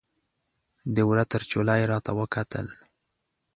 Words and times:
د 0.95 0.97
وره 1.09 1.25
تر 1.31 1.41
چوله 1.51 1.73
یې 1.79 1.85
راته 1.93 2.11
وکتل 2.19 2.67